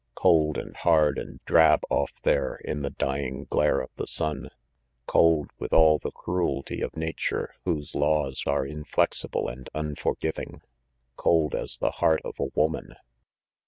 Cold 0.15 0.57
and 0.57 0.75
hard 0.77 1.19
and 1.19 1.39
drab 1.45 1.81
off 1.91 2.11
there, 2.23 2.55
in 2.55 2.81
the 2.81 2.89
dying 2.89 3.45
glare 3.51 3.79
of 3.81 3.91
the 3.97 4.07
sun. 4.07 4.49
Cold, 5.05 5.51
with 5.59 5.73
all 5.73 5.99
the 5.99 6.09
cruelty 6.09 6.81
of 6.81 6.97
nature 6.97 7.53
whose 7.65 7.93
laws 7.93 8.41
are 8.47 8.65
inflexible 8.65 9.47
and 9.47 9.69
unforgiving. 9.75 10.63
Cold 11.17 11.53
as 11.53 11.77
the 11.77 11.91
heart 11.91 12.21
of 12.25 12.39
a 12.39 12.47
woman! 12.55 12.95